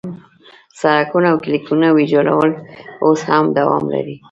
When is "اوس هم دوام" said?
3.05-3.83